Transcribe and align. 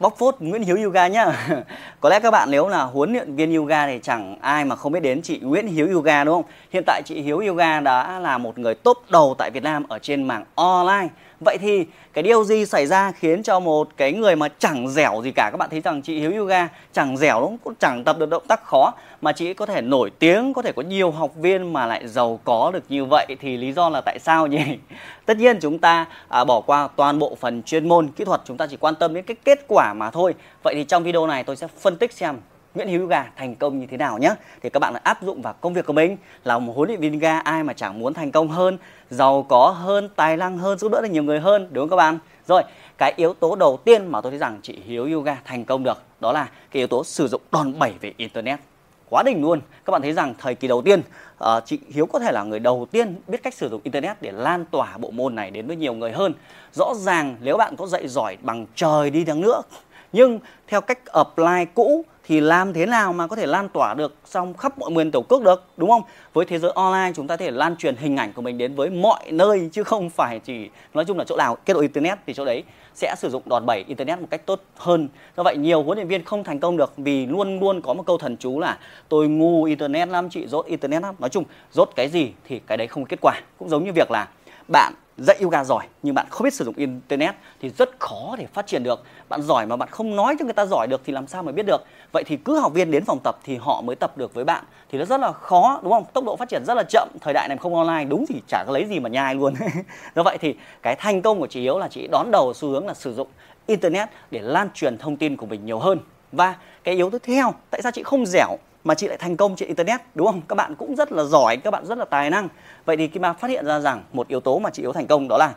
bóc 0.00 0.14
phốt 0.18 0.36
Nguyễn 0.38 0.62
Hiếu 0.62 0.76
Yoga 0.76 1.08
nhá. 1.08 1.26
Có 2.00 2.08
lẽ 2.08 2.20
các 2.20 2.30
bạn 2.30 2.50
nếu 2.50 2.68
là 2.68 2.82
huấn 2.82 3.12
luyện 3.12 3.36
viên 3.36 3.54
yoga 3.54 3.86
thì 3.86 4.00
chẳng 4.02 4.36
ai 4.40 4.64
mà 4.64 4.76
không 4.76 4.92
biết 4.92 5.00
đến 5.00 5.22
chị 5.22 5.38
Nguyễn 5.42 5.66
Hiếu 5.66 5.88
Yoga, 5.92 6.24
đúng 6.24 6.34
không? 6.34 6.50
Hiện 6.72 6.82
tại 6.86 7.02
chị 7.04 7.20
Hiếu 7.20 7.38
Yoga 7.38 7.80
đã 7.80 8.18
là 8.18 8.38
một 8.38 8.58
người 8.58 8.74
top 8.74 8.98
đầu 9.10 9.34
tại 9.38 9.50
Việt 9.50 9.62
Nam 9.62 9.84
ở 9.88 9.98
trên 9.98 10.22
mảng 10.22 10.44
online. 10.54 11.08
Vậy 11.40 11.58
thì 11.58 11.86
cái 12.12 12.22
điều 12.22 12.44
gì 12.44 12.66
xảy 12.66 12.86
ra 12.86 13.12
khiến 13.12 13.42
cho 13.42 13.60
một 13.60 13.88
cái 13.96 14.12
người 14.12 14.36
mà 14.36 14.48
chẳng 14.58 14.88
dẻo 14.88 15.20
gì 15.24 15.30
cả 15.30 15.48
các 15.52 15.56
bạn 15.56 15.70
thấy 15.70 15.80
rằng 15.80 16.02
chị 16.02 16.20
Hiếu 16.20 16.32
Yoga 16.36 16.68
chẳng 16.92 17.16
dẻo 17.16 17.40
lắm 17.40 17.58
cũng 17.64 17.74
Chẳng 17.80 18.04
tập 18.04 18.18
được 18.18 18.28
động 18.28 18.46
tác 18.48 18.64
khó 18.64 18.92
mà 19.20 19.32
chị 19.32 19.54
có 19.54 19.66
thể 19.66 19.80
nổi 19.80 20.10
tiếng, 20.18 20.52
có 20.54 20.62
thể 20.62 20.72
có 20.72 20.82
nhiều 20.82 21.10
học 21.10 21.30
viên 21.36 21.72
mà 21.72 21.86
lại 21.86 22.08
giàu 22.08 22.40
có 22.44 22.70
được 22.74 22.84
như 22.88 23.04
vậy 23.04 23.26
thì 23.40 23.56
lý 23.56 23.72
do 23.72 23.88
là 23.88 24.00
tại 24.00 24.18
sao 24.18 24.46
nhỉ? 24.46 24.78
Tất 25.26 25.36
nhiên 25.36 25.58
chúng 25.60 25.78
ta 25.78 26.06
à, 26.28 26.44
bỏ 26.44 26.60
qua 26.60 26.88
toàn 26.96 27.18
bộ 27.18 27.36
phần 27.40 27.62
chuyên 27.62 27.88
môn 27.88 28.08
kỹ 28.08 28.24
thuật, 28.24 28.40
chúng 28.44 28.56
ta 28.56 28.66
chỉ 28.66 28.76
quan 28.76 28.94
tâm 28.94 29.14
đến 29.14 29.24
cái 29.24 29.36
kết 29.44 29.64
quả 29.68 29.94
mà 29.94 30.10
thôi. 30.10 30.34
Vậy 30.62 30.74
thì 30.74 30.84
trong 30.84 31.02
video 31.02 31.26
này 31.26 31.44
tôi 31.44 31.56
sẽ 31.56 31.66
phân 31.80 31.96
tích 31.96 32.12
xem 32.12 32.36
Nguyễn 32.74 32.88
Hữu 32.88 33.00
Yoga 33.00 33.24
thành 33.36 33.54
công 33.54 33.80
như 33.80 33.86
thế 33.86 33.96
nào 33.96 34.18
nhé 34.18 34.34
thì 34.62 34.70
các 34.70 34.80
bạn 34.80 34.94
áp 35.02 35.22
dụng 35.22 35.42
vào 35.42 35.54
công 35.60 35.74
việc 35.74 35.86
của 35.86 35.92
mình. 35.92 36.16
Là 36.44 36.58
một 36.58 36.72
huấn 36.76 36.88
luyện 36.88 37.00
viên 37.00 37.12
yoga 37.12 37.38
ai 37.38 37.62
mà 37.62 37.72
chẳng 37.72 37.98
muốn 37.98 38.14
thành 38.14 38.32
công 38.32 38.48
hơn 38.48 38.78
giàu 39.10 39.42
có 39.48 39.70
hơn 39.70 40.08
tài 40.16 40.36
năng 40.36 40.58
hơn 40.58 40.78
giúp 40.78 40.92
đỡ 40.92 41.00
được 41.02 41.10
nhiều 41.10 41.22
người 41.22 41.40
hơn 41.40 41.68
đúng 41.70 41.82
không 41.82 41.90
các 41.90 41.96
bạn? 41.96 42.18
Rồi 42.46 42.62
cái 42.98 43.12
yếu 43.16 43.34
tố 43.34 43.56
đầu 43.56 43.78
tiên 43.84 44.06
mà 44.06 44.20
tôi 44.20 44.32
thấy 44.32 44.38
rằng 44.38 44.58
chị 44.62 44.78
Hiếu 44.84 45.08
Yoga 45.12 45.36
thành 45.44 45.64
công 45.64 45.84
được 45.84 46.02
đó 46.20 46.32
là 46.32 46.44
cái 46.44 46.80
yếu 46.80 46.86
tố 46.86 47.04
sử 47.04 47.28
dụng 47.28 47.40
đòn 47.52 47.78
bẩy 47.78 47.92
về 48.00 48.12
internet. 48.16 48.60
Quá 49.10 49.22
đỉnh 49.22 49.42
luôn. 49.42 49.60
Các 49.84 49.90
bạn 49.90 50.02
thấy 50.02 50.12
rằng 50.12 50.34
thời 50.38 50.54
kỳ 50.54 50.68
đầu 50.68 50.82
tiên 50.82 51.00
uh, 51.44 51.48
chị 51.66 51.78
Hiếu 51.88 52.06
có 52.06 52.18
thể 52.18 52.32
là 52.32 52.42
người 52.42 52.58
đầu 52.58 52.86
tiên 52.90 53.16
biết 53.28 53.42
cách 53.42 53.54
sử 53.54 53.68
dụng 53.68 53.80
internet 53.84 54.22
để 54.22 54.32
lan 54.32 54.64
tỏa 54.70 54.96
bộ 54.98 55.10
môn 55.10 55.34
này 55.34 55.50
đến 55.50 55.66
với 55.66 55.76
nhiều 55.76 55.94
người 55.94 56.12
hơn. 56.12 56.34
Rõ 56.72 56.94
ràng 56.96 57.36
nếu 57.40 57.56
bạn 57.56 57.76
có 57.76 57.86
dạy 57.86 58.08
giỏi 58.08 58.36
bằng 58.42 58.66
trời 58.74 59.10
đi 59.10 59.24
đằng 59.24 59.40
nữa 59.40 59.62
nhưng 60.14 60.38
theo 60.68 60.80
cách 60.80 60.98
apply 61.06 61.64
cũ 61.74 62.04
thì 62.24 62.40
làm 62.40 62.72
thế 62.72 62.86
nào 62.86 63.12
mà 63.12 63.26
có 63.26 63.36
thể 63.36 63.46
lan 63.46 63.68
tỏa 63.68 63.94
được 63.94 64.14
trong 64.32 64.54
khắp 64.54 64.78
mọi 64.78 64.90
miền 64.90 65.10
tổ 65.10 65.22
quốc 65.28 65.42
được, 65.42 65.64
đúng 65.76 65.90
không? 65.90 66.02
Với 66.32 66.44
thế 66.44 66.58
giới 66.58 66.70
online, 66.74 67.12
chúng 67.14 67.26
ta 67.26 67.36
có 67.36 67.44
thể 67.44 67.50
lan 67.50 67.76
truyền 67.76 67.96
hình 67.96 68.16
ảnh 68.16 68.32
của 68.32 68.42
mình 68.42 68.58
đến 68.58 68.74
với 68.74 68.90
mọi 68.90 69.32
nơi, 69.32 69.68
chứ 69.72 69.84
không 69.84 70.10
phải 70.10 70.38
chỉ, 70.38 70.70
nói 70.94 71.04
chung 71.04 71.18
là 71.18 71.24
chỗ 71.24 71.36
nào, 71.36 71.56
kết 71.64 71.74
nối 71.74 71.82
internet 71.82 72.18
thì 72.26 72.34
chỗ 72.34 72.44
đấy 72.44 72.62
sẽ 72.94 73.14
sử 73.18 73.30
dụng 73.30 73.42
đòn 73.46 73.66
bẩy 73.66 73.84
internet 73.88 74.20
một 74.20 74.26
cách 74.30 74.46
tốt 74.46 74.60
hơn. 74.76 75.08
Do 75.36 75.42
vậy, 75.42 75.56
nhiều 75.56 75.82
huấn 75.82 75.98
luyện 75.98 76.08
viên 76.08 76.24
không 76.24 76.44
thành 76.44 76.60
công 76.60 76.76
được 76.76 76.92
vì 76.96 77.26
luôn 77.26 77.60
luôn 77.60 77.80
có 77.80 77.94
một 77.94 78.06
câu 78.06 78.18
thần 78.18 78.36
chú 78.36 78.60
là 78.60 78.78
tôi 79.08 79.28
ngu 79.28 79.64
internet 79.64 80.08
lắm, 80.08 80.28
chị 80.30 80.46
dốt 80.46 80.66
internet 80.66 81.02
lắm. 81.02 81.14
Nói 81.18 81.30
chung 81.30 81.44
dốt 81.72 81.90
cái 81.96 82.08
gì 82.08 82.32
thì 82.48 82.60
cái 82.66 82.76
đấy 82.76 82.86
không 82.86 83.04
có 83.04 83.08
kết 83.08 83.18
quả. 83.22 83.40
Cũng 83.58 83.68
giống 83.68 83.84
như 83.84 83.92
việc 83.92 84.10
là 84.10 84.28
bạn 84.68 84.92
dạy 85.18 85.38
yoga 85.42 85.64
giỏi 85.64 85.86
nhưng 86.02 86.14
bạn 86.14 86.26
không 86.30 86.44
biết 86.44 86.54
sử 86.54 86.64
dụng 86.64 86.74
internet 86.76 87.34
thì 87.60 87.70
rất 87.70 87.90
khó 87.98 88.36
để 88.38 88.46
phát 88.46 88.66
triển 88.66 88.82
được. 88.82 89.02
Bạn 89.28 89.42
giỏi 89.42 89.66
mà 89.66 89.76
bạn 89.76 89.88
không 89.88 90.16
nói 90.16 90.36
cho 90.38 90.44
người 90.44 90.54
ta 90.54 90.66
giỏi 90.66 90.86
được 90.86 91.00
thì 91.04 91.12
làm 91.12 91.26
sao 91.26 91.42
mà 91.42 91.52
biết 91.52 91.66
được? 91.66 91.84
Vậy 92.12 92.24
thì 92.26 92.36
cứ 92.36 92.58
học 92.58 92.72
viên 92.72 92.90
đến 92.90 93.04
phòng 93.04 93.18
tập 93.24 93.38
thì 93.44 93.56
họ 93.56 93.80
mới 93.80 93.96
tập 93.96 94.18
được 94.18 94.34
với 94.34 94.44
bạn. 94.44 94.64
Thì 94.90 94.98
nó 94.98 95.04
rất 95.04 95.20
là 95.20 95.32
khó, 95.32 95.80
đúng 95.82 95.92
không? 95.92 96.04
Tốc 96.12 96.24
độ 96.24 96.36
phát 96.36 96.48
triển 96.48 96.64
rất 96.64 96.74
là 96.74 96.82
chậm, 96.88 97.08
thời 97.20 97.34
đại 97.34 97.48
này 97.48 97.56
không 97.56 97.74
online, 97.74 98.04
đúng 98.04 98.26
thì 98.28 98.42
chả 98.48 98.64
có 98.66 98.72
lấy 98.72 98.84
gì 98.86 99.00
mà 99.00 99.08
nhai 99.08 99.34
luôn. 99.34 99.54
Do 100.16 100.22
vậy 100.22 100.38
thì 100.40 100.54
cái 100.82 100.96
thành 100.96 101.22
công 101.22 101.40
của 101.40 101.46
chị 101.46 101.60
yếu 101.60 101.78
là 101.78 101.88
chị 101.88 102.08
đón 102.12 102.30
đầu 102.30 102.54
xu 102.54 102.68
hướng 102.68 102.86
là 102.86 102.94
sử 102.94 103.14
dụng 103.14 103.28
internet 103.66 104.08
để 104.30 104.40
lan 104.42 104.68
truyền 104.74 104.98
thông 104.98 105.16
tin 105.16 105.36
của 105.36 105.46
mình 105.46 105.66
nhiều 105.66 105.78
hơn. 105.78 105.98
Và 106.32 106.54
cái 106.84 106.94
yếu 106.94 107.10
tiếp 107.10 107.22
theo, 107.22 107.54
tại 107.70 107.82
sao 107.82 107.92
chị 107.92 108.02
không 108.02 108.26
dẻo 108.26 108.56
mà 108.84 108.94
chị 108.94 109.08
lại 109.08 109.18
thành 109.18 109.36
công 109.36 109.56
trên 109.56 109.68
internet, 109.68 110.00
đúng 110.14 110.26
không? 110.26 110.40
Các 110.48 110.54
bạn 110.54 110.74
cũng 110.74 110.96
rất 110.96 111.12
là 111.12 111.24
giỏi, 111.24 111.56
các 111.56 111.70
bạn 111.70 111.86
rất 111.86 111.98
là 111.98 112.04
tài 112.04 112.30
năng. 112.30 112.48
Vậy 112.84 112.96
thì 112.96 113.08
Kim 113.08 113.22
mà 113.22 113.32
phát 113.32 113.50
hiện 113.50 113.66
ra 113.66 113.80
rằng 113.80 114.04
một 114.12 114.28
yếu 114.28 114.40
tố 114.40 114.58
mà 114.58 114.70
chị 114.70 114.82
yếu 114.82 114.92
thành 114.92 115.06
công 115.06 115.28
đó 115.28 115.36
là 115.38 115.54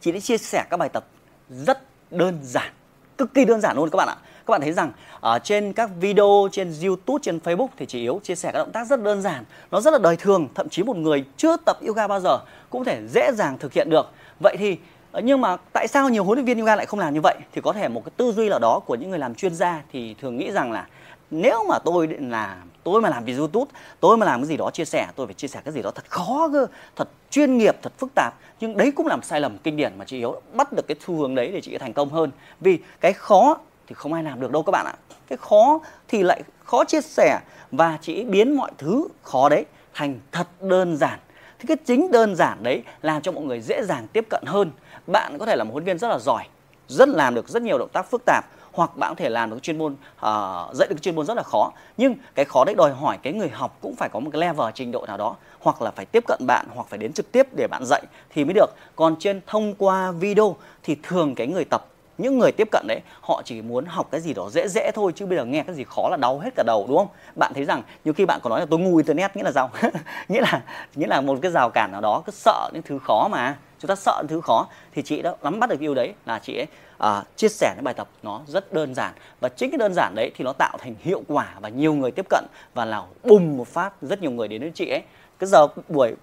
chị 0.00 0.12
đã 0.12 0.20
chia 0.20 0.38
sẻ 0.38 0.64
các 0.70 0.76
bài 0.76 0.88
tập 0.88 1.04
rất 1.50 1.82
đơn 2.10 2.38
giản, 2.42 2.72
cực 3.18 3.34
kỳ 3.34 3.44
đơn 3.44 3.60
giản 3.60 3.76
luôn 3.76 3.90
các 3.90 3.96
bạn 3.96 4.08
ạ. 4.08 4.16
Các 4.46 4.50
bạn 4.50 4.60
thấy 4.60 4.72
rằng 4.72 4.92
ở 5.20 5.38
trên 5.38 5.72
các 5.72 5.90
video, 6.00 6.48
trên 6.52 6.74
YouTube, 6.82 7.18
trên 7.22 7.38
Facebook 7.38 7.68
thì 7.76 7.86
chị 7.86 8.00
Yếu 8.00 8.20
chia 8.22 8.34
sẻ 8.34 8.50
các 8.52 8.58
động 8.58 8.72
tác 8.72 8.86
rất 8.86 9.02
đơn 9.02 9.22
giản, 9.22 9.44
nó 9.70 9.80
rất 9.80 9.90
là 9.92 9.98
đời 9.98 10.16
thường. 10.16 10.48
Thậm 10.54 10.68
chí 10.68 10.82
một 10.82 10.96
người 10.96 11.24
chưa 11.36 11.56
tập 11.56 11.78
yoga 11.86 12.06
bao 12.06 12.20
giờ 12.20 12.38
cũng 12.70 12.84
thể 12.84 13.00
dễ 13.08 13.32
dàng 13.34 13.58
thực 13.58 13.72
hiện 13.72 13.90
được. 13.90 14.10
Vậy 14.40 14.56
thì 14.58 14.78
ờ, 15.12 15.20
nhưng 15.24 15.40
mà 15.40 15.56
tại 15.72 15.88
sao 15.88 16.08
nhiều 16.08 16.24
huấn 16.24 16.36
luyện 16.36 16.46
viên 16.46 16.58
yoga 16.58 16.76
lại 16.76 16.86
không 16.86 17.00
làm 17.00 17.14
như 17.14 17.20
vậy? 17.20 17.36
Thì 17.52 17.60
có 17.60 17.72
thể 17.72 17.88
một 17.88 18.04
cái 18.04 18.12
tư 18.16 18.32
duy 18.32 18.48
nào 18.48 18.58
đó 18.58 18.80
của 18.86 18.94
những 18.94 19.10
người 19.10 19.18
làm 19.18 19.34
chuyên 19.34 19.54
gia 19.54 19.82
thì 19.92 20.14
thường 20.20 20.36
nghĩ 20.36 20.50
rằng 20.50 20.72
là 20.72 20.86
nếu 21.32 21.64
mà 21.68 21.78
tôi 21.78 22.08
là 22.20 22.56
tôi 22.84 23.00
mà 23.00 23.08
làm 23.08 23.24
video 23.24 23.40
youtube, 23.40 23.70
tôi 24.00 24.16
mà 24.16 24.26
làm 24.26 24.40
cái 24.40 24.46
gì 24.46 24.56
đó 24.56 24.70
chia 24.70 24.84
sẻ, 24.84 25.08
tôi 25.16 25.26
phải 25.26 25.34
chia 25.34 25.48
sẻ 25.48 25.60
cái 25.64 25.74
gì 25.74 25.82
đó 25.82 25.90
thật 25.90 26.04
khó 26.08 26.48
cơ, 26.52 26.66
thật 26.96 27.08
chuyên 27.30 27.58
nghiệp, 27.58 27.76
thật 27.82 27.92
phức 27.98 28.14
tạp. 28.14 28.34
Nhưng 28.60 28.76
đấy 28.76 28.92
cũng 28.96 29.06
làm 29.06 29.22
sai 29.22 29.40
lầm 29.40 29.58
kinh 29.58 29.76
điển 29.76 29.92
mà 29.98 30.04
chị 30.04 30.18
yếu 30.18 30.40
bắt 30.52 30.72
được 30.72 30.88
cái 30.88 30.96
xu 31.06 31.16
hướng 31.16 31.34
đấy 31.34 31.50
để 31.54 31.60
chị 31.60 31.78
thành 31.78 31.92
công 31.92 32.08
hơn. 32.08 32.30
Vì 32.60 32.78
cái 33.00 33.12
khó 33.12 33.58
thì 33.86 33.94
không 33.94 34.12
ai 34.12 34.22
làm 34.22 34.40
được 34.40 34.50
đâu 34.50 34.62
các 34.62 34.70
bạn 34.70 34.86
ạ. 34.86 34.94
Cái 35.28 35.36
khó 35.36 35.80
thì 36.08 36.22
lại 36.22 36.42
khó 36.64 36.84
chia 36.84 37.00
sẻ 37.00 37.40
và 37.70 37.98
chị 38.00 38.24
biến 38.24 38.56
mọi 38.56 38.70
thứ 38.78 39.08
khó 39.22 39.48
đấy 39.48 39.64
thành 39.94 40.20
thật 40.32 40.46
đơn 40.60 40.96
giản. 40.96 41.18
Thì 41.58 41.66
cái 41.66 41.76
chính 41.84 42.10
đơn 42.12 42.36
giản 42.36 42.62
đấy 42.62 42.82
làm 43.02 43.22
cho 43.22 43.32
mọi 43.32 43.44
người 43.44 43.60
dễ 43.60 43.82
dàng 43.84 44.06
tiếp 44.12 44.26
cận 44.30 44.42
hơn. 44.46 44.70
Bạn 45.06 45.38
có 45.38 45.46
thể 45.46 45.56
là 45.56 45.64
một 45.64 45.72
huấn 45.72 45.84
viên 45.84 45.98
rất 45.98 46.08
là 46.08 46.18
giỏi, 46.18 46.44
rất 46.88 47.08
làm 47.08 47.34
được 47.34 47.48
rất 47.48 47.62
nhiều 47.62 47.78
động 47.78 47.90
tác 47.92 48.10
phức 48.10 48.22
tạp 48.26 48.44
hoặc 48.72 48.96
bạn 48.96 49.10
có 49.10 49.14
thể 49.14 49.28
làm 49.28 49.50
được 49.50 49.62
chuyên 49.62 49.78
môn 49.78 49.92
uh, 49.92 50.74
dạy 50.74 50.88
được 50.90 51.02
chuyên 51.02 51.16
môn 51.16 51.26
rất 51.26 51.36
là 51.36 51.42
khó. 51.42 51.72
Nhưng 51.96 52.14
cái 52.34 52.44
khó 52.44 52.64
đấy 52.64 52.74
đòi 52.78 52.92
hỏi 52.92 53.18
cái 53.22 53.32
người 53.32 53.48
học 53.48 53.78
cũng 53.80 53.94
phải 53.96 54.08
có 54.12 54.20
một 54.20 54.30
cái 54.32 54.40
level 54.40 54.70
trình 54.74 54.92
độ 54.92 55.06
nào 55.06 55.16
đó 55.16 55.36
hoặc 55.60 55.82
là 55.82 55.90
phải 55.90 56.06
tiếp 56.06 56.24
cận 56.26 56.38
bạn 56.46 56.66
hoặc 56.74 56.86
phải 56.88 56.98
đến 56.98 57.12
trực 57.12 57.32
tiếp 57.32 57.46
để 57.56 57.66
bạn 57.70 57.82
dạy 57.84 58.02
thì 58.30 58.44
mới 58.44 58.54
được. 58.54 58.70
Còn 58.96 59.16
trên 59.18 59.40
thông 59.46 59.74
qua 59.74 60.12
video 60.12 60.56
thì 60.82 60.96
thường 61.02 61.34
cái 61.34 61.46
người 61.46 61.64
tập 61.64 61.86
những 62.18 62.38
người 62.38 62.52
tiếp 62.52 62.68
cận 62.72 62.86
đấy 62.88 63.00
họ 63.20 63.42
chỉ 63.44 63.62
muốn 63.62 63.84
học 63.84 64.08
cái 64.10 64.20
gì 64.20 64.34
đó 64.34 64.50
dễ 64.50 64.68
dễ 64.68 64.90
thôi 64.94 65.12
chứ 65.14 65.26
bây 65.26 65.38
giờ 65.38 65.44
nghe 65.44 65.62
cái 65.62 65.74
gì 65.74 65.84
khó 65.84 66.08
là 66.10 66.16
đau 66.16 66.38
hết 66.38 66.50
cả 66.56 66.62
đầu 66.66 66.86
đúng 66.88 66.98
không? 66.98 67.08
Bạn 67.38 67.52
thấy 67.54 67.64
rằng 67.64 67.82
nhiều 68.04 68.14
khi 68.14 68.24
bạn 68.24 68.40
còn 68.42 68.50
nói 68.50 68.60
là 68.60 68.66
tôi 68.70 68.78
ngu 68.78 68.96
internet 68.96 69.36
nghĩa 69.36 69.42
là 69.42 69.52
sao? 69.52 69.70
Nghĩa 70.28 70.40
là 70.40 70.62
nghĩa 70.94 71.06
là 71.06 71.20
một 71.20 71.38
cái 71.42 71.50
rào 71.50 71.70
cản 71.70 71.92
nào 71.92 72.00
đó 72.00 72.22
cứ 72.26 72.32
sợ 72.32 72.70
những 72.72 72.82
thứ 72.82 72.98
khó 72.98 73.28
mà 73.30 73.56
chúng 73.82 73.88
ta 73.88 73.94
sợ 73.94 74.22
thứ 74.28 74.40
khó 74.40 74.66
thì 74.92 75.02
chị 75.02 75.22
đã 75.22 75.34
nắm 75.42 75.60
bắt 75.60 75.70
được 75.70 75.80
yêu 75.80 75.94
đấy 75.94 76.14
là 76.26 76.38
chị 76.38 76.58
ấy 76.58 76.66
à, 76.98 77.22
chia 77.36 77.48
sẻ 77.48 77.72
những 77.76 77.84
bài 77.84 77.94
tập 77.94 78.08
nó 78.22 78.40
rất 78.46 78.72
đơn 78.72 78.94
giản. 78.94 79.14
Và 79.40 79.48
chính 79.48 79.70
cái 79.70 79.78
đơn 79.78 79.94
giản 79.94 80.14
đấy 80.14 80.30
thì 80.36 80.44
nó 80.44 80.52
tạo 80.52 80.76
thành 80.78 80.94
hiệu 81.00 81.22
quả 81.28 81.54
và 81.60 81.68
nhiều 81.68 81.94
người 81.94 82.10
tiếp 82.10 82.26
cận 82.30 82.44
và 82.74 82.84
là 82.84 83.02
bùng 83.24 83.56
một 83.56 83.68
phát 83.68 84.02
rất 84.02 84.22
nhiều 84.22 84.30
người 84.30 84.48
đến 84.48 84.60
với 84.60 84.70
chị 84.74 84.88
ấy. 84.88 85.02
Cái 85.38 85.48
giờ 85.48 85.66
buổi 85.88 86.14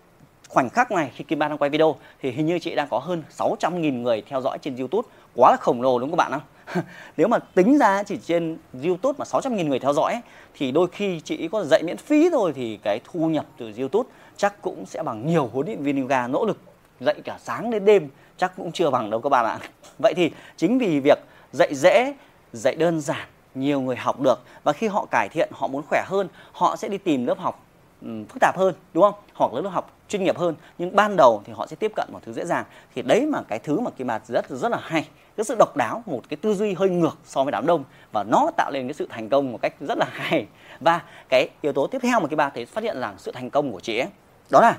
khoảnh 0.50 0.70
khắc 0.70 0.92
này 0.92 1.12
khi 1.16 1.24
Kim 1.24 1.40
Ba 1.40 1.48
đang 1.48 1.58
quay 1.58 1.70
video 1.70 1.96
thì 2.22 2.32
hình 2.32 2.46
như 2.46 2.60
chị 2.60 2.76
đang 2.76 2.88
có 2.90 3.00
hơn 3.00 3.24
600.000 3.38 4.02
người 4.02 4.24
theo 4.30 4.42
dõi 4.42 4.58
trên 4.62 4.76
YouTube. 4.76 5.08
Quá 5.36 5.52
là 5.52 5.58
khổng 5.58 5.82
lồ 5.82 6.00
đúng 6.00 6.10
không 6.10 6.20
các 6.20 6.30
bạn 6.30 6.32
không? 6.32 6.84
Nếu 7.18 7.28
mà 7.28 7.40
tính 7.40 7.78
ra 7.78 8.04
chỉ 8.04 8.18
trên 8.18 8.58
YouTube 8.84 9.18
mà 9.18 9.26
600.000 9.26 9.68
người 9.68 9.80
theo 9.80 9.94
dõi 9.94 10.22
thì 10.54 10.72
đôi 10.72 10.88
khi 10.92 11.20
chị 11.20 11.48
có 11.52 11.64
dạy 11.64 11.84
miễn 11.84 11.98
phí 11.98 12.30
thôi 12.30 12.54
thì 12.56 12.80
cái 12.84 13.00
thu 13.04 13.30
nhập 13.30 13.46
từ 13.58 13.72
YouTube 13.78 14.10
chắc 14.38 14.62
cũng 14.62 14.86
sẽ 14.86 15.04
bằng 15.04 15.28
nhiều 15.28 15.50
huấn 15.54 15.66
luyện 15.66 15.84
viên 15.84 16.02
yoga 16.02 16.28
nỗ 16.28 16.46
lực 16.46 16.58
dạy 17.00 17.16
cả 17.24 17.38
sáng 17.44 17.72
đến 17.72 17.86
đêm 17.86 18.10
chắc 18.38 18.54
cũng 18.58 18.72
chưa 18.72 18.90
bằng 18.90 19.10
đâu 19.10 19.22
các 19.22 19.30
bạn 19.30 19.46
ạ. 19.46 19.60
Vậy 20.00 20.14
thì 20.14 20.32
chính 20.58 20.80
vì 20.80 21.00
việc 21.00 21.20
dạy 21.52 21.76
dễ, 21.76 22.14
dạy 22.54 22.76
đơn 22.76 23.02
giản 23.02 23.28
nhiều 23.56 23.82
người 23.82 23.96
học 23.96 24.20
được 24.20 24.44
và 24.64 24.74
khi 24.74 24.88
họ 24.88 25.06
cải 25.12 25.30
thiện 25.30 25.50
họ 25.52 25.68
muốn 25.68 25.84
khỏe 25.90 26.04
hơn 26.06 26.28
họ 26.52 26.76
sẽ 26.76 26.88
đi 26.88 26.98
tìm 26.98 27.26
lớp 27.26 27.40
học 27.40 27.66
phức 28.02 28.38
tạp 28.42 28.58
hơn 28.58 28.74
đúng 28.94 29.04
không? 29.04 29.14
Hoặc 29.34 29.54
lớp 29.54 29.70
học 29.70 29.92
chuyên 30.10 30.24
nghiệp 30.24 30.38
hơn. 30.38 30.56
Nhưng 30.78 30.96
ban 30.96 31.16
đầu 31.16 31.42
thì 31.46 31.54
họ 31.54 31.68
sẽ 31.68 31.76
tiếp 31.76 31.92
cận 31.96 32.10
một 32.12 32.20
thứ 32.26 32.34
dễ 32.34 32.46
dàng. 32.46 32.66
Thì 32.96 33.02
đấy 33.02 33.26
mà 33.26 33.42
cái 33.48 33.60
thứ 33.60 33.80
mà 33.80 33.92
kim 33.92 34.08
bạt 34.08 34.22
rất 34.28 34.50
rất 34.50 34.72
là 34.72 34.80
hay. 34.82 35.08
Cái 35.38 35.44
sự 35.44 35.56
độc 35.60 35.78
đáo 35.78 36.04
một 36.06 36.22
cái 36.30 36.38
tư 36.38 36.54
duy 36.54 36.74
hơi 36.74 36.90
ngược 36.90 37.18
so 37.26 37.44
với 37.44 37.52
đám 37.52 37.66
đông. 37.66 37.84
Và 38.12 38.24
nó 38.24 38.52
tạo 38.58 38.72
nên 38.72 38.88
cái 38.88 38.94
sự 38.94 39.08
thành 39.10 39.30
công 39.30 39.52
một 39.52 39.60
cách 39.62 39.74
rất 39.80 39.98
là 39.98 40.06
hay. 40.12 40.48
Và 40.80 41.02
cái 41.30 41.50
yếu 41.62 41.74
tố 41.74 41.88
tiếp 41.88 42.00
theo 42.02 42.20
mà 42.20 42.28
kim 42.28 42.38
bạt 42.38 42.52
thấy 42.56 42.66
phát 42.66 42.84
hiện 42.84 43.00
rằng 43.00 43.16
sự 43.18 43.32
thành 43.32 43.50
công 43.50 43.72
của 43.72 43.80
chị 43.80 43.98
ấy 43.98 44.08
đó 44.50 44.62
là 44.62 44.78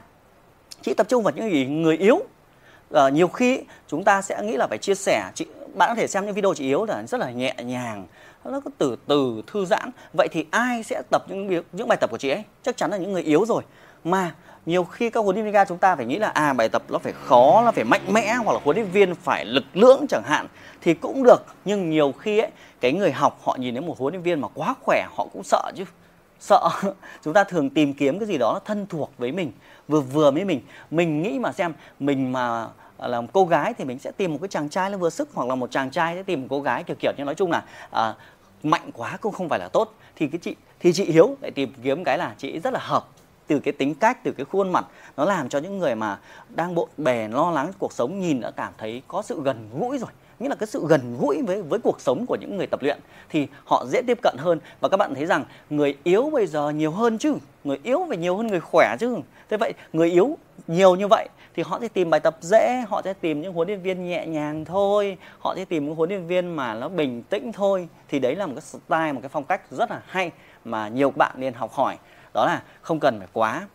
chị 0.83 0.95
tập 0.95 1.07
trung 1.09 1.23
vào 1.23 1.33
những 1.37 1.51
gì 1.51 1.67
người 1.67 1.97
yếu. 1.97 2.19
À, 2.95 3.09
nhiều 3.09 3.29
khi 3.29 3.61
chúng 3.89 4.05
ta 4.05 4.23
sẽ 4.23 4.43
nghĩ 4.43 4.57
là 4.57 4.67
phải 4.67 4.79
chia 4.79 4.95
sẻ. 4.95 5.31
Chị 5.35 5.47
bạn 5.75 5.89
có 5.89 5.95
thể 5.95 6.07
xem 6.07 6.27
những 6.27 6.35
video 6.35 6.55
chị 6.55 6.65
yếu 6.65 6.85
là 6.85 7.03
rất 7.03 7.21
là 7.21 7.31
nhẹ 7.31 7.55
nhàng 7.65 8.07
nó 8.45 8.61
cứ 8.61 8.71
từ 8.79 8.97
từ 9.07 9.43
thư 9.47 9.65
giãn. 9.65 9.91
Vậy 10.13 10.29
thì 10.31 10.47
ai 10.51 10.83
sẽ 10.83 11.03
tập 11.11 11.25
những 11.29 11.63
những 11.73 11.89
bài 11.89 11.99
tập 12.01 12.11
của 12.11 12.19
chị 12.19 12.29
ấy? 12.29 12.45
Chắc 12.63 12.77
chắn 12.77 12.91
là 12.91 12.97
những 12.97 13.13
người 13.13 13.23
yếu 13.23 13.45
rồi. 13.45 13.63
Mà 14.05 14.35
nhiều 14.67 14.85
khi 14.85 15.11
các 15.11 15.21
huấn 15.21 15.37
luyện 15.37 15.53
viên 15.53 15.67
chúng 15.69 15.79
ta 15.79 15.97
phải 15.97 16.07
nghĩ 16.07 16.19
là 16.19 16.29
à 16.29 16.53
bài 16.53 16.69
tập 16.69 16.83
nó 16.89 16.99
phải 16.99 17.13
khó 17.13 17.63
nó 17.65 17.73
phải 17.73 17.85
mạnh 17.85 18.05
mẽ 18.09 18.35
hoặc 18.35 18.53
là 18.53 18.61
huấn 18.65 18.77
luyện 18.77 18.91
viên 18.91 19.15
phải 19.15 19.45
lực 19.45 19.65
lưỡng 19.75 20.07
chẳng 20.09 20.23
hạn 20.25 20.47
thì 20.81 20.95
cũng 20.95 21.23
được. 21.23 21.45
Nhưng 21.65 21.91
nhiều 21.91 22.13
khi 22.19 22.39
ấy 22.39 22.51
cái 22.81 22.93
người 22.93 23.13
học 23.13 23.41
họ 23.45 23.57
nhìn 23.61 23.75
thấy 23.75 23.81
một 23.81 23.99
huấn 23.99 24.15
luyện 24.15 24.23
viên 24.23 24.41
mà 24.41 24.49
quá 24.55 24.75
khỏe 24.83 25.07
họ 25.17 25.27
cũng 25.33 25.43
sợ 25.45 25.73
chứ 25.77 25.85
sợ. 26.41 26.69
Chúng 27.25 27.35
ta 27.35 27.45
thường 27.45 27.71
tìm 27.71 27.95
kiếm 27.95 28.19
cái 28.19 28.29
gì 28.29 28.39
đó 28.39 28.53
nó 28.53 28.59
thân 28.59 28.87
thuộc 28.87 29.13
với 29.19 29.33
mình 29.33 29.53
vừa 29.89 30.01
vừa 30.01 30.31
với 30.31 30.45
mình. 30.45 30.61
Mình 30.91 31.23
nghĩ 31.23 31.39
mà 31.39 31.53
xem 31.53 31.73
mình 32.01 32.33
mà 32.33 32.69
à, 32.99 33.09
là 33.09 33.21
một 33.21 33.29
cô 33.33 33.45
gái 33.45 33.75
thì 33.79 33.85
mình 33.85 33.99
sẽ 33.99 34.11
tìm 34.11 34.33
một 34.33 34.39
cái 34.43 34.49
chàng 34.49 34.69
trai 34.69 34.91
nó 34.91 34.99
vừa 34.99 35.11
sức 35.11 35.29
hoặc 35.35 35.49
là 35.49 35.55
một 35.55 35.71
chàng 35.71 35.91
trai 35.91 36.15
sẽ 36.15 36.23
tìm 36.23 36.41
một 36.41 36.47
cô 36.51 36.61
gái 36.61 36.85
kiểu 36.85 36.97
kiểu 37.01 37.13
như 37.19 37.25
nói 37.25 37.35
chung 37.35 37.51
là 37.51 37.65
à, 37.91 38.15
mạnh 38.63 38.91
quá 38.93 39.19
cũng 39.21 39.33
không 39.33 39.49
phải 39.49 39.59
là 39.59 39.69
tốt. 39.69 39.95
Thì 40.17 40.29
cái 40.29 40.39
chị 40.43 40.57
thì 40.81 40.93
chị 40.93 41.05
hiếu 41.05 41.37
lại 41.43 41.51
tìm 41.51 41.73
kiếm 41.83 42.05
cái 42.05 42.19
là 42.19 42.35
chị 42.39 42.59
rất 42.59 42.73
là 42.73 42.81
hợp 42.83 43.09
từ 43.47 43.61
cái 43.61 43.73
tính 43.73 43.95
cách 43.95 44.25
từ 44.25 44.33
cái 44.33 44.45
khuôn 44.45 44.73
mặt. 44.73 44.87
Nó 45.17 45.25
làm 45.25 45.49
cho 45.49 45.59
những 45.59 45.79
người 45.79 45.95
mà 45.95 46.19
đang 46.49 46.75
bộn 46.75 46.89
bề 46.97 47.29
lo 47.29 47.51
lắng 47.51 47.73
cuộc 47.79 47.93
sống 47.93 48.21
nhìn 48.21 48.41
đã 48.41 48.51
cảm 48.51 48.73
thấy 48.79 49.03
có 49.09 49.23
sự 49.23 49.43
gần 49.43 49.69
gũi 49.79 49.99
rồi 49.99 50.11
nghĩa 50.41 50.49
là 50.49 50.55
cái 50.55 50.67
sự 50.67 50.87
gần 50.89 51.17
gũi 51.21 51.43
với 51.43 51.63
với 51.63 51.79
cuộc 51.79 52.01
sống 52.01 52.27
của 52.27 52.37
những 52.37 52.57
người 52.57 52.67
tập 52.67 52.83
luyện 52.83 52.99
thì 53.29 53.47
họ 53.65 53.87
dễ 53.89 54.03
tiếp 54.07 54.19
cận 54.23 54.37
hơn. 54.39 54.59
Và 54.81 54.89
các 54.89 54.97
bạn 54.97 55.15
thấy 55.15 55.27
rằng 55.27 55.45
người 55.71 55.97
yếu 56.05 56.31
bây 56.31 56.47
giờ 56.47 56.71
nhiều 56.71 56.91
hơn 56.91 57.19
chứ, 57.19 57.35
người 57.65 57.79
yếu 57.83 58.07
phải 58.09 58.17
nhiều 58.17 58.37
hơn 58.37 58.47
người 58.47 58.61
khỏe 58.61 58.97
chứ. 59.01 59.17
Thế 59.49 59.57
vậy 59.57 59.73
người 59.93 60.11
yếu 60.11 60.39
nhiều 60.67 60.97
như 60.97 61.07
vậy 61.09 61.29
thì 61.55 61.63
họ 61.63 61.79
sẽ 61.81 61.89
tìm 61.89 62.11
bài 62.11 62.21
tập 62.21 62.37
dễ, 62.41 62.85
họ 62.89 63.03
sẽ 63.05 63.13
tìm 63.13 63.41
những 63.41 63.53
huấn 63.53 63.69
luyện 63.69 63.81
viên 63.81 64.05
nhẹ 64.09 64.27
nhàng 64.27 64.65
thôi, 64.65 65.17
họ 65.39 65.55
sẽ 65.57 65.65
tìm 65.65 65.87
những 65.87 65.95
huấn 65.95 66.09
luyện 66.09 66.27
viên 66.27 66.57
mà 66.57 66.75
nó 66.75 66.89
bình 66.89 67.23
tĩnh 67.23 67.53
thôi. 67.53 67.89
Thì 68.09 68.19
đấy 68.19 68.37
là 68.37 68.47
một 68.47 68.53
cái 68.55 68.63
style, 68.63 69.13
một 69.13 69.21
cái 69.23 69.29
phong 69.29 69.45
cách 69.45 69.61
rất 69.71 69.91
là 69.91 70.01
hay 70.07 70.31
mà 70.65 70.89
nhiều 70.89 71.11
bạn 71.11 71.33
nên 71.37 71.55
học 71.55 71.73
hỏi. 71.73 71.99
Đó 72.35 72.47
là 72.47 72.63
không 72.81 73.01
cần 73.01 73.19
phải 73.19 73.29
quá 73.33 73.67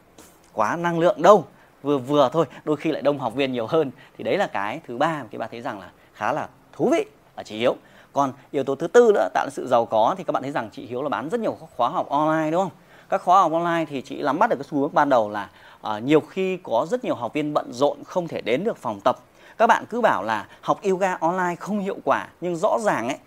quá 0.53 0.75
năng 0.75 0.99
lượng 0.99 1.21
đâu, 1.21 1.45
vừa 1.83 1.97
vừa 1.97 2.29
thôi, 2.33 2.45
đôi 2.63 2.77
khi 2.77 2.91
lại 2.91 3.01
đông 3.01 3.19
học 3.19 3.35
viên 3.35 3.51
nhiều 3.51 3.67
hơn. 3.67 3.91
Thì 4.17 4.23
đấy 4.23 4.37
là 4.37 4.47
cái 4.47 4.79
thứ 4.87 4.97
ba 4.97 5.07
mà 5.21 5.27
các 5.31 5.37
bạn 5.37 5.49
thấy 5.51 5.61
rằng 5.61 5.79
là 5.79 5.91
khá 6.15 6.31
là 6.31 6.47
thú 6.73 6.89
vị 6.89 7.05
ở 7.35 7.43
chị 7.43 7.57
Hiếu. 7.57 7.75
Còn 8.13 8.33
yếu 8.51 8.63
tố 8.63 8.75
thứ 8.75 8.87
tư 8.87 9.11
nữa 9.13 9.27
tạo 9.33 9.47
sự 9.51 9.67
giàu 9.67 9.85
có 9.85 10.15
thì 10.17 10.23
các 10.23 10.31
bạn 10.31 10.43
thấy 10.43 10.51
rằng 10.51 10.69
chị 10.71 10.85
Hiếu 10.85 11.03
là 11.03 11.09
bán 11.09 11.29
rất 11.29 11.39
nhiều 11.39 11.57
khóa 11.77 11.89
học 11.89 12.09
online 12.09 12.51
đúng 12.51 12.61
không? 12.61 12.71
Các 13.09 13.21
khóa 13.21 13.41
học 13.41 13.51
online 13.51 13.85
thì 13.85 14.01
chị 14.01 14.21
nắm 14.21 14.39
bắt 14.39 14.49
được 14.49 14.55
cái 14.55 14.67
xu 14.71 14.77
hướng 14.77 14.93
ban 14.93 15.09
đầu 15.09 15.29
là 15.29 15.49
uh, 15.87 16.03
nhiều 16.03 16.19
khi 16.19 16.57
có 16.57 16.87
rất 16.89 17.03
nhiều 17.03 17.15
học 17.15 17.33
viên 17.33 17.53
bận 17.53 17.73
rộn 17.73 18.03
không 18.03 18.27
thể 18.27 18.41
đến 18.41 18.63
được 18.63 18.77
phòng 18.77 18.99
tập. 19.03 19.17
Các 19.57 19.67
bạn 19.67 19.85
cứ 19.89 20.01
bảo 20.01 20.23
là 20.23 20.47
học 20.61 20.79
yoga 20.83 21.17
online 21.19 21.55
không 21.59 21.79
hiệu 21.79 21.97
quả 22.03 22.27
nhưng 22.41 22.55
rõ 22.55 22.77
ràng 22.79 23.07
ấy 23.07 23.17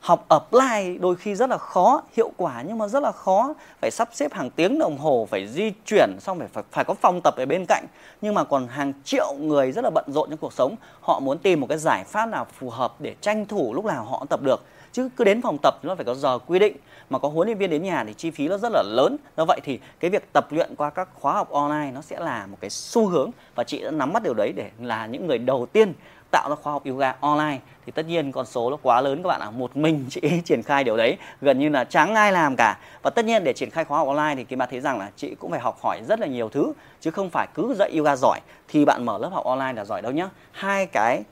học 0.00 0.26
apply 0.28 0.98
đôi 1.00 1.16
khi 1.16 1.34
rất 1.34 1.50
là 1.50 1.58
khó 1.58 2.02
hiệu 2.16 2.30
quả 2.36 2.62
nhưng 2.66 2.78
mà 2.78 2.88
rất 2.88 3.02
là 3.02 3.12
khó. 3.12 3.54
Phải 3.80 3.90
sắp 3.90 4.08
xếp 4.12 4.32
hàng 4.32 4.50
tiếng 4.50 4.78
đồng 4.78 4.98
hồ 4.98 5.28
phải 5.30 5.46
di 5.46 5.72
chuyển 5.86 6.16
xong 6.20 6.38
phải 6.38 6.48
phải, 6.48 6.64
phải 6.70 6.84
có 6.84 6.94
phòng 6.94 7.20
tập 7.24 7.34
ở 7.36 7.46
bên 7.46 7.64
cạnh. 7.68 7.86
Nhưng 8.22 8.34
mà 8.34 8.44
còn 8.44 8.68
hàng 8.68 8.92
triệu 9.04 9.34
người 9.38 9.72
rất 9.72 9.84
là 9.84 9.90
bận 9.90 10.04
rộn 10.08 10.30
trong 10.30 10.38
cuộc 10.38 10.52
sống. 10.52 10.74
Họ 11.00 11.20
muốn 11.20 11.38
tìm 11.38 11.60
một 11.60 11.66
cái 11.66 11.78
giải 11.78 12.04
pháp 12.04 12.26
nào 12.26 12.46
phù 12.58 12.70
hợp 12.70 12.94
để 12.98 13.14
tranh 13.20 13.46
thủ 13.46 13.74
lúc 13.74 13.84
nào 13.84 14.04
họ 14.04 14.26
tập 14.30 14.40
được. 14.42 14.64
Chứ 14.92 15.08
cứ 15.16 15.24
đến 15.24 15.42
phòng 15.42 15.56
tập 15.62 15.74
nó 15.82 15.94
phải 15.94 16.04
có 16.04 16.14
giờ 16.14 16.38
quy 16.38 16.58
định. 16.58 16.76
Mà 17.10 17.18
có 17.18 17.28
huấn 17.28 17.48
luyện 17.48 17.58
viên 17.58 17.70
đến 17.70 17.82
nhà 17.82 18.04
thì 18.06 18.14
chi 18.14 18.30
phí 18.30 18.48
nó 18.48 18.58
rất 18.58 18.72
là 18.72 18.82
lớn. 18.86 19.16
Do 19.36 19.44
vậy 19.44 19.60
thì 19.64 19.80
cái 20.00 20.10
việc 20.10 20.32
tập 20.32 20.46
luyện 20.50 20.74
qua 20.76 20.90
các 20.90 21.08
khóa 21.14 21.32
học 21.32 21.50
online 21.50 21.90
nó 21.94 22.00
sẽ 22.00 22.20
là 22.20 22.46
một 22.46 22.56
cái 22.60 22.70
xu 22.70 23.06
hướng. 23.06 23.30
Và 23.54 23.64
chị 23.64 23.82
đã 23.82 23.90
nắm 23.90 24.12
bắt 24.12 24.22
điều 24.22 24.34
đấy 24.34 24.52
để 24.56 24.70
là 24.80 25.06
những 25.06 25.26
người 25.26 25.38
đầu 25.38 25.66
tiên 25.72 25.92
tạo 26.30 26.48
ra 26.48 26.56
khóa 26.62 26.72
học 26.72 26.82
yoga 26.86 27.14
online. 27.20 27.58
Thì 27.86 27.92
tất 27.92 28.06
nhiên 28.06 28.32
con 28.32 28.46
số 28.46 28.70
nó 28.70 28.76
quá 28.82 29.00
lớn 29.00 29.22
các 29.22 29.28
bạn 29.28 29.40
ạ. 29.40 29.50
Một 29.50 29.76
mình 29.76 30.06
chị 30.10 30.20
triển 30.44 30.62
khai 30.62 30.84
điều 30.84 30.96
đấy, 30.96 31.16
gần 31.40 31.58
như 31.58 31.68
là 31.68 31.84
chẳng 31.84 32.14
ai 32.14 32.32
làm 32.32 32.56
cả. 32.56 32.78
Và 33.02 33.10
tất 33.10 33.24
nhiên 33.24 33.44
để 33.44 33.52
triển 33.52 33.70
khai 33.70 33.84
khóa 33.84 33.98
học 33.98 34.08
online 34.08 34.34
thì 34.36 34.44
kim 34.44 34.58
bạn 34.58 34.68
thấy 34.70 34.80
rằng 34.80 34.98
là 34.98 35.10
chị 35.16 35.34
cũng 35.34 35.50
phải 35.50 35.60
học 35.60 35.78
hỏi 35.82 36.00
rất 36.08 36.20
là 36.20 36.26
nhiều 36.26 36.48
thứ, 36.48 36.72
chứ 37.00 37.10
không 37.10 37.30
phải 37.30 37.46
cứ 37.54 37.74
dạy 37.78 37.90
yoga 37.96 38.16
giỏi 38.16 38.40
thì 38.68 38.84
bạn 38.84 39.04
mở 39.04 39.18
lớp 39.18 39.28
học 39.32 39.44
online 39.44 39.72
là 39.72 39.84
giỏi 39.84 40.02
đâu 40.02 40.12
nhá. 40.12 40.28
Hai 40.52 40.86
cái 40.86 41.22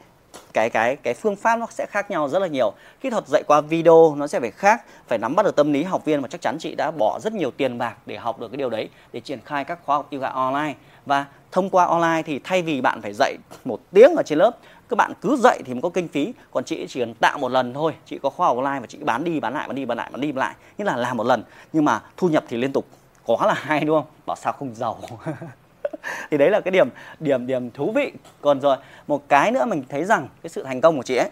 cái 0.53 0.71
cái 0.71 0.97
cái 0.97 1.15
phương 1.15 1.37
pháp 1.37 1.59
nó 1.59 1.67
sẽ 1.71 1.87
khác 1.91 2.11
nhau 2.11 2.29
rất 2.29 2.39
là 2.39 2.47
nhiều. 2.47 2.73
Kỹ 3.01 3.11
thuật 3.11 3.25
dạy 3.29 3.43
qua 3.47 3.61
video 3.61 4.15
nó 4.17 4.27
sẽ 4.27 4.41
phải 4.41 4.51
khác, 4.51 4.83
phải 5.09 5.19
nắm 5.19 5.37
bắt 5.37 5.43
được 5.43 5.57
tâm 5.57 5.73
lý 5.73 5.83
học 5.83 6.05
viên 6.05 6.23
mà 6.23 6.29
chắc 6.29 6.41
chắn 6.41 6.57
chị 6.59 6.75
đã 6.75 6.91
bỏ 6.91 7.19
rất 7.21 7.33
nhiều 7.33 7.51
tiền 7.51 7.79
bạc 7.79 7.97
để 8.07 8.17
học 8.17 8.41
được 8.41 8.49
cái 8.49 8.57
điều 8.57 8.71
đấy, 8.71 8.89
để 9.13 9.21
triển 9.21 9.41
khai 9.45 9.65
các 9.65 9.79
khóa 9.85 9.97
học 9.97 10.09
yoga 10.13 10.29
online. 10.29 10.75
Và 11.07 11.25
thông 11.53 11.71
qua 11.71 11.85
online 11.85 12.23
thì 12.23 12.41
thay 12.45 12.63
vì 12.63 12.81
bạn 12.81 13.03
phải 13.03 13.13
dạy 13.13 13.37
một 13.65 13.81
tiếng 13.93 14.15
ở 14.17 14.23
trên 14.23 14.39
lớp 14.39 14.51
các 14.89 14.97
bạn 14.97 15.13
cứ 15.21 15.37
dạy 15.37 15.63
thì 15.65 15.75
mới 15.75 15.83
có 15.83 15.89
kinh 15.89 16.09
phí. 16.09 16.33
Còn 16.51 16.65
chị 16.65 16.87
chỉ 16.89 17.01
cần 17.01 17.15
tạo 17.15 17.39
một 17.39 17.49
lần 17.49 17.75
thôi. 17.75 17.95
Chị 18.07 18.19
có 18.23 18.31
khóa 18.31 18.47
học 18.47 18.57
online 18.57 18.81
và 18.81 18.87
chị 18.87 18.99
bán 18.99 19.25
đi, 19.25 19.41
bán 19.41 19.55
lại, 19.55 19.69
bán 19.69 19.77
đi, 19.77 19.85
bán 19.85 19.99
lại, 19.99 20.11
bán 20.13 20.21
đi, 20.21 20.33
bán 20.33 20.41
lại. 20.41 20.55
Như 20.79 20.85
là 20.85 20.97
làm 20.97 21.17
một 21.17 21.27
lần. 21.27 21.43
Nhưng 21.73 21.85
mà 21.85 22.03
thu 22.17 22.29
nhập 22.29 22.45
thì 22.49 22.57
liên 22.57 22.73
tục. 22.73 22.87
Có 23.27 23.39
là 23.47 23.55
hay 23.55 23.81
đúng 23.81 23.97
không? 23.97 24.11
Bảo 24.27 24.37
sao 24.37 24.53
không 24.53 24.75
giàu? 24.75 25.01
Thì 26.31 26.37
đấy 26.37 26.51
là 26.51 26.61
cái 26.61 26.73
điểm 26.73 26.89
điểm 27.21 27.47
điểm 27.47 27.71
thú 27.71 27.93
vị. 27.93 28.13
Còn 28.41 28.61
rồi, 28.61 28.77
một 29.07 29.29
cái 29.29 29.53
nữa 29.53 29.65
mình 29.65 29.85
thấy 29.89 30.05
rằng 30.05 30.29
cái 30.43 30.51
sự 30.51 30.63
thành 30.63 30.81
công 30.81 30.97
của 30.97 31.03
chị 31.03 31.17
ấy, 31.17 31.31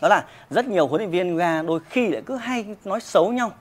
đó 0.00 0.08
là 0.08 0.24
rất 0.50 0.68
nhiều 0.68 0.86
huấn 0.86 1.00
luyện 1.00 1.10
viên 1.10 1.30
yoga 1.30 1.62
đôi 1.62 1.80
khi 1.90 2.08
lại 2.08 2.22
cứ 2.26 2.36
hay 2.36 2.76
nói 2.84 3.00
xấu 3.00 3.32
nhau, 3.32 3.52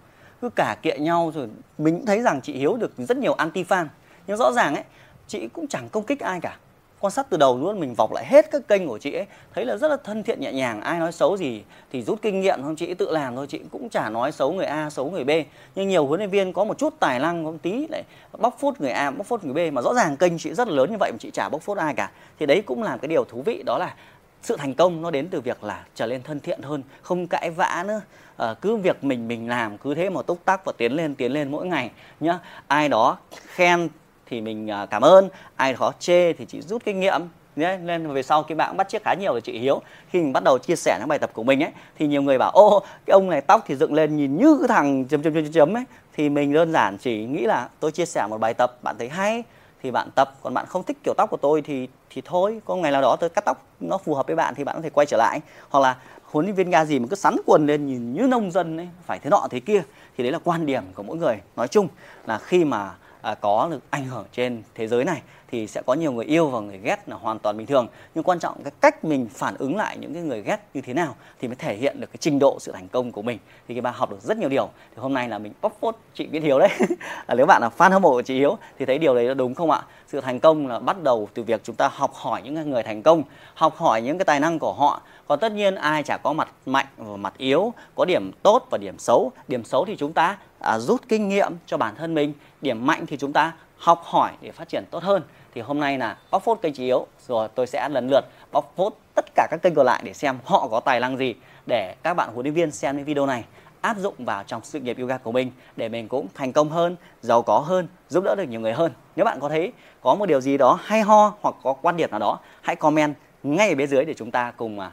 cứ 0.41 0.49
cả 0.49 0.75
kệ 0.81 0.97
nhau 0.99 1.31
rồi 1.35 1.47
mình 1.77 2.05
thấy 2.05 2.21
rằng 2.21 2.41
chị 2.41 2.53
hiếu 2.53 2.77
được 2.77 2.93
rất 2.97 3.17
nhiều 3.17 3.33
anti 3.33 3.63
fan 3.63 3.87
nhưng 4.27 4.37
rõ 4.37 4.51
ràng 4.51 4.75
ấy, 4.75 4.83
chị 5.27 5.47
cũng 5.47 5.67
chẳng 5.67 5.89
công 5.89 6.03
kích 6.03 6.19
ai 6.19 6.39
cả 6.41 6.57
quan 6.99 7.11
sát 7.11 7.27
từ 7.29 7.37
đầu 7.37 7.57
luôn 7.59 7.79
mình 7.79 7.93
vọc 7.93 8.13
lại 8.13 8.25
hết 8.25 8.51
các 8.51 8.67
kênh 8.67 8.87
của 8.87 8.97
chị 8.97 9.13
ấy. 9.13 9.25
Thấy 9.55 9.65
là 9.65 9.77
rất 9.77 9.87
là 9.87 9.97
thân 10.03 10.23
thiện 10.23 10.39
nhẹ 10.41 10.51
nhàng 10.51 10.81
ai 10.81 10.99
nói 10.99 11.11
xấu 11.11 11.37
gì 11.37 11.63
thì 11.91 12.01
rút 12.01 12.21
kinh 12.21 12.41
nghiệm 12.41 12.63
không 12.63 12.75
chị 12.75 12.93
tự 12.93 13.11
làm 13.11 13.35
thôi 13.35 13.47
chị 13.49 13.61
cũng 13.71 13.89
chả 13.89 14.09
nói 14.09 14.31
xấu 14.31 14.53
người 14.53 14.65
A 14.65 14.89
xấu 14.89 15.11
người 15.11 15.23
B. 15.23 15.29
Nhưng 15.75 15.87
nhiều 15.87 16.05
huấn 16.05 16.19
luyện 16.19 16.29
viên 16.29 16.53
có 16.53 16.63
một 16.63 16.77
chút 16.77 16.93
tài 16.99 17.19
năng 17.19 17.45
có 17.45 17.51
một 17.51 17.57
tí 17.61 17.87
lại 17.87 18.03
bóc 18.37 18.57
phốt 18.59 18.81
người 18.81 18.91
A 18.91 19.11
bóc 19.11 19.27
phốt 19.27 19.43
người 19.43 19.53
B 19.69 19.73
mà 19.73 19.81
rõ 19.81 19.93
ràng 19.93 20.17
kênh 20.17 20.37
chị 20.37 20.53
rất 20.53 20.67
là 20.67 20.73
lớn 20.73 20.91
như 20.91 20.97
vậy 20.99 21.11
mà 21.11 21.17
chị 21.19 21.31
chả 21.33 21.49
bóc 21.49 21.61
phốt 21.61 21.77
ai 21.77 21.93
cả. 21.93 22.11
Thì 22.39 22.45
đấy 22.45 22.63
cũng 22.65 22.83
là 22.83 22.97
cái 22.97 23.07
điều 23.07 23.23
thú 23.23 23.41
vị 23.41 23.63
đó 23.65 23.77
là 23.77 23.95
sự 24.41 24.57
thành 24.57 24.73
công 24.73 25.01
nó 25.01 25.11
đến 25.11 25.27
từ 25.31 25.41
việc 25.41 25.63
là 25.63 25.85
trở 25.95 26.05
lên 26.05 26.23
thân 26.23 26.39
thiện 26.39 26.61
hơn 26.61 26.83
không 27.01 27.27
cãi 27.27 27.49
vã 27.49 27.83
nữa. 27.87 28.01
À, 28.37 28.53
cứ 28.61 28.75
việc 28.75 29.03
mình 29.03 29.27
mình 29.27 29.49
làm 29.49 29.77
cứ 29.77 29.95
thế 29.95 30.09
mà 30.09 30.21
túc 30.21 30.45
tắc 30.45 30.65
và 30.65 30.73
tiến 30.77 30.91
lên 30.91 31.15
tiến 31.15 31.31
lên 31.31 31.51
mỗi 31.51 31.65
ngày 31.65 31.91
nhá. 32.19 32.39
Ai 32.67 32.89
đó 32.89 33.17
khen 33.45 33.89
thì 34.29 34.41
mình 34.41 34.71
à, 34.71 34.85
cảm 34.85 35.01
ơn. 35.01 35.29
Ai 35.55 35.75
khó 35.75 35.91
chê 35.99 36.33
thì 36.33 36.45
chị 36.45 36.61
rút 36.61 36.85
kinh 36.85 36.99
nghiệm, 36.99 37.21
nhé. 37.55 37.77
Nên 37.77 38.13
về 38.13 38.23
sau 38.23 38.43
cái 38.43 38.55
bạn 38.55 38.77
bắt 38.77 38.89
chiếc 38.89 39.03
khá 39.03 39.13
nhiều 39.13 39.31
rồi 39.31 39.41
chị 39.41 39.59
hiếu, 39.59 39.81
khi 40.09 40.19
mình 40.19 40.33
bắt 40.33 40.43
đầu 40.43 40.57
chia 40.57 40.75
sẻ 40.75 40.97
những 40.99 41.07
bài 41.07 41.19
tập 41.19 41.29
của 41.33 41.43
mình 41.43 41.63
ấy, 41.63 41.71
thì 41.99 42.07
nhiều 42.07 42.21
người 42.21 42.37
bảo, 42.37 42.51
ô, 42.51 42.79
cái 43.05 43.13
ông 43.13 43.29
này 43.29 43.41
tóc 43.41 43.63
thì 43.67 43.75
dựng 43.75 43.93
lên 43.93 44.17
nhìn 44.17 44.37
như 44.37 44.57
cái 44.59 44.67
thằng 44.67 45.05
chấm 45.05 45.23
chấm 45.23 45.33
chấm 45.33 45.51
chấm 45.51 45.77
ấy. 45.77 45.83
Thì 46.15 46.29
mình 46.29 46.53
đơn 46.53 46.71
giản 46.71 46.97
chỉ 46.97 47.25
nghĩ 47.25 47.45
là, 47.45 47.69
tôi 47.79 47.91
chia 47.91 48.05
sẻ 48.05 48.27
một 48.29 48.37
bài 48.37 48.53
tập 48.53 48.77
bạn 48.83 48.95
thấy 48.99 49.09
hay, 49.09 49.43
thì 49.83 49.91
bạn 49.91 50.09
tập, 50.15 50.35
còn 50.41 50.53
bạn 50.53 50.65
không 50.65 50.83
thích 50.83 50.97
kiểu 51.03 51.13
tóc 51.17 51.29
của 51.29 51.37
tôi 51.37 51.61
thì 51.61 51.87
thì 52.09 52.21
thôi, 52.25 52.61
có 52.65 52.75
ngày 52.75 52.91
nào 52.91 53.01
đó 53.01 53.15
tôi 53.19 53.29
cắt 53.29 53.45
tóc 53.45 53.65
nó 53.79 53.97
phù 53.97 54.15
hợp 54.15 54.27
với 54.27 54.35
bạn 54.35 54.55
thì 54.55 54.63
bạn 54.63 54.75
có 54.75 54.81
thể 54.81 54.89
quay 54.89 55.05
trở 55.05 55.17
lại. 55.17 55.39
Hoặc 55.69 55.79
là 55.79 55.95
huấn 56.23 56.45
luyện 56.45 56.55
viên 56.55 56.69
ga 56.69 56.85
gì 56.85 56.99
mà 56.99 57.07
cứ 57.09 57.15
sắn 57.15 57.35
quần 57.45 57.65
lên 57.65 57.85
nhìn 57.85 58.13
như 58.13 58.21
nông 58.21 58.51
dân 58.51 58.77
ấy, 58.77 58.89
phải 59.05 59.19
thế 59.19 59.29
nọ 59.29 59.47
thế 59.51 59.59
kia. 59.59 59.81
Thì 60.17 60.23
đấy 60.23 60.31
là 60.31 60.39
quan 60.43 60.65
điểm 60.65 60.83
của 60.95 61.03
mỗi 61.03 61.17
người. 61.17 61.39
Nói 61.55 61.67
chung 61.67 61.87
là 62.25 62.37
khi 62.37 62.65
mà 62.65 62.91
à, 63.27 63.35
có 63.35 63.67
được 63.71 63.79
ảnh 63.89 64.05
hưởng 64.05 64.25
trên 64.31 64.63
thế 64.75 64.87
giới 64.87 65.05
này 65.05 65.21
thì 65.47 65.67
sẽ 65.67 65.81
có 65.85 65.93
nhiều 65.93 66.11
người 66.11 66.25
yêu 66.25 66.47
và 66.47 66.59
người 66.59 66.77
ghét 66.77 67.09
là 67.09 67.15
hoàn 67.15 67.39
toàn 67.39 67.57
bình 67.57 67.67
thường. 67.67 67.87
Nhưng 68.15 68.23
quan 68.23 68.39
trọng 68.39 68.63
cái 68.63 68.71
cách 68.81 69.05
mình 69.05 69.27
phản 69.33 69.55
ứng 69.57 69.75
lại 69.75 69.97
những 69.97 70.13
cái 70.13 70.23
người 70.23 70.41
ghét 70.41 70.57
như 70.73 70.81
thế 70.81 70.93
nào 70.93 71.15
thì 71.39 71.47
mới 71.47 71.55
thể 71.55 71.75
hiện 71.75 72.01
được 72.01 72.07
cái 72.07 72.17
trình 72.19 72.39
độ 72.39 72.57
sự 72.59 72.71
thành 72.71 72.87
công 72.87 73.11
của 73.11 73.21
mình. 73.21 73.39
Thì 73.67 73.73
cái 73.75 73.81
bà 73.81 73.91
học 73.91 74.11
được 74.11 74.21
rất 74.21 74.37
nhiều 74.37 74.49
điều. 74.49 74.69
Thì 74.95 75.01
hôm 75.01 75.13
nay 75.13 75.29
là 75.29 75.37
mình 75.37 75.53
bóc 75.61 75.77
phốt 75.81 75.95
chị 76.13 76.27
Viết 76.27 76.43
Hiếu 76.43 76.59
đấy. 76.59 76.69
Là 77.27 77.35
nếu 77.35 77.45
bạn 77.45 77.61
là 77.61 77.69
fan 77.77 77.91
hâm 77.91 78.01
mộ 78.01 78.11
của 78.11 78.21
chị 78.21 78.37
Hiếu 78.37 78.57
thì 78.79 78.85
thấy 78.85 78.97
điều 78.97 79.15
đấy 79.15 79.25
là 79.25 79.33
đúng 79.33 79.55
không 79.55 79.71
ạ? 79.71 79.81
Sự 80.07 80.21
thành 80.21 80.39
công 80.39 80.67
là 80.67 80.79
bắt 80.79 81.03
đầu 81.03 81.29
từ 81.33 81.43
việc 81.43 81.61
chúng 81.63 81.75
ta 81.75 81.87
học 81.87 82.13
hỏi 82.13 82.41
những 82.41 82.71
người 82.71 82.83
thành 82.83 83.03
công 83.03 83.23
học 83.53 83.75
hỏi 83.77 84.01
những 84.01 84.17
cái 84.17 84.25
tài 84.25 84.39
năng 84.39 84.59
của 84.59 84.73
họ. 84.73 85.01
Còn 85.27 85.39
tất 85.39 85.51
nhiên 85.51 85.75
ai 85.75 86.03
chả 86.03 86.17
có 86.17 86.33
mặt 86.33 86.47
mạnh 86.65 86.85
và 86.97 87.17
mặt 87.17 87.33
yếu 87.37 87.73
có 87.95 88.05
điểm 88.05 88.31
tốt 88.43 88.67
và 88.71 88.77
điểm 88.77 88.99
xấu. 88.99 89.31
Điểm 89.47 89.63
xấu 89.63 89.85
thì 89.85 89.95
chúng 89.95 90.13
ta 90.13 90.37
à, 90.59 90.79
rút 90.79 91.01
kinh 91.07 91.29
nghiệm 91.29 91.53
cho 91.65 91.77
bản 91.77 91.95
thân 91.95 92.13
mình 92.13 92.33
điểm 92.61 92.85
mạnh 92.85 93.05
thì 93.05 93.17
chúng 93.17 93.33
ta 93.33 93.53
học 93.77 94.01
hỏi 94.03 94.31
để 94.41 94.51
phát 94.51 94.69
triển 94.69 94.83
tốt 94.91 95.03
hơn 95.03 95.23
thì 95.53 95.61
hôm 95.61 95.79
nay 95.79 95.97
là 95.97 96.17
bóc 96.31 96.43
phốt 96.43 96.59
kênh 96.61 96.73
trí 96.73 96.85
yếu 96.85 97.07
rồi 97.27 97.47
tôi 97.55 97.67
sẽ 97.67 97.89
lần 97.89 98.07
lượt 98.09 98.21
bóc 98.51 98.73
phốt 98.75 98.93
tất 99.15 99.25
cả 99.35 99.47
các 99.51 99.59
kênh 99.61 99.75
còn 99.75 99.85
lại 99.85 100.01
để 100.05 100.13
xem 100.13 100.37
họ 100.45 100.67
có 100.67 100.79
tài 100.79 100.99
năng 100.99 101.17
gì 101.17 101.35
để 101.65 101.95
các 102.03 102.13
bạn 102.13 102.29
huấn 102.33 102.45
luyện 102.45 102.53
viên 102.53 102.71
xem 102.71 102.97
những 102.97 103.05
video 103.05 103.25
này 103.25 103.43
áp 103.81 103.97
dụng 103.97 104.15
vào 104.17 104.43
trong 104.43 104.61
sự 104.63 104.79
nghiệp 104.79 104.99
yoga 104.99 105.17
của 105.17 105.31
mình 105.31 105.51
để 105.75 105.89
mình 105.89 106.07
cũng 106.07 106.27
thành 106.33 106.53
công 106.53 106.69
hơn, 106.69 106.95
giàu 107.21 107.41
có 107.41 107.59
hơn, 107.59 107.87
giúp 108.09 108.23
đỡ 108.23 108.35
được 108.35 108.43
nhiều 108.43 108.59
người 108.59 108.73
hơn. 108.73 108.91
Nếu 109.15 109.25
bạn 109.25 109.39
có 109.39 109.49
thấy 109.49 109.71
có 110.01 110.15
một 110.15 110.25
điều 110.25 110.41
gì 110.41 110.57
đó 110.57 110.79
hay 110.83 111.01
ho 111.01 111.33
hoặc 111.41 111.55
có 111.63 111.73
quan 111.73 111.97
điểm 111.97 112.11
nào 112.11 112.19
đó, 112.19 112.39
hãy 112.61 112.75
comment 112.75 113.15
ngay 113.43 113.69
ở 113.69 113.75
bên 113.75 113.87
dưới 113.87 114.05
để 114.05 114.13
chúng 114.13 114.31
ta 114.31 114.51
cùng 114.57 114.79
uh, 114.79 114.85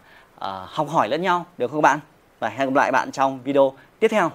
học 0.66 0.88
hỏi 0.88 1.08
lẫn 1.08 1.22
nhau 1.22 1.46
được 1.58 1.70
không 1.70 1.82
các 1.82 1.88
bạn? 1.88 1.98
Và 2.38 2.48
hẹn 2.48 2.68
gặp 2.68 2.74
lại 2.74 2.92
bạn 2.92 3.12
trong 3.12 3.38
video 3.44 3.72
tiếp 4.00 4.08
theo. 4.08 4.30